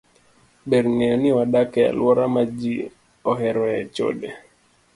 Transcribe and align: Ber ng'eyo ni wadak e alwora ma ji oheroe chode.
Ber 0.69 0.85
ng'eyo 0.95 1.15
ni 1.21 1.29
wadak 1.37 1.71
e 1.81 1.83
alwora 1.91 2.25
ma 2.33 2.43
ji 2.59 2.73
oheroe 3.31 3.79
chode. 3.95 4.29